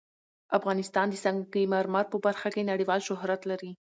افغانستان 0.57 1.05
د 1.09 1.15
سنگ 1.23 1.39
مرمر 1.73 2.05
په 2.09 2.17
برخه 2.25 2.47
کې 2.53 2.69
نړیوال 2.71 2.99
شهرت 3.07 3.41
لري. 3.51 3.71